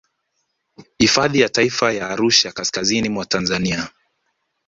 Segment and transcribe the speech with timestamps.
[0.97, 3.89] Hifadhi ya taifa ya Arusha kaskazini mwa Tanzania